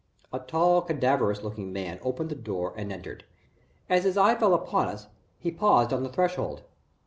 A 0.33 0.39
tall 0.39 0.81
cadaverous 0.81 1.43
looking 1.43 1.71
man 1.71 1.99
opened 2.01 2.31
the 2.31 2.35
door 2.35 2.73
and 2.75 2.91
entered. 2.91 3.23
As 3.87 4.03
his 4.03 4.17
eye 4.17 4.33
fell 4.33 4.55
upon 4.55 4.87
us, 4.87 5.05
he 5.37 5.51
paused 5.51 5.93
on 5.93 6.01
the 6.01 6.09
threshold. 6.09 6.63